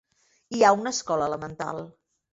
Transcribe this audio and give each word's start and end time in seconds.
Hi 0.59 0.63
ha 0.63 0.71
una 0.79 0.93
escola 0.97 1.29
elemental. 1.33 1.87